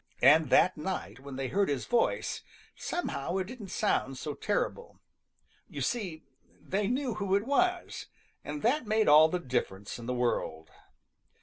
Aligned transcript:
And 0.23 0.49
that 0.49 0.77
night 0.77 1.19
when 1.19 1.35
they 1.35 1.49
heard 1.49 1.69
his 1.69 1.85
voice, 1.85 2.41
somehow 2.75 3.37
it 3.37 3.45
didn't 3.45 3.67
sound 3.67 4.17
so 4.17 4.33
terrible. 4.33 4.99
You 5.69 5.81
see, 5.81 6.23
they 6.59 6.87
knew 6.87 7.13
who 7.13 7.35
it 7.35 7.45
was, 7.45 8.07
and 8.43 8.63
that 8.63 8.87
made 8.87 9.07
all 9.07 9.29
the 9.29 9.37
difference 9.37 9.99
in 9.99 10.07
the 10.07 10.15
world. 10.15 10.71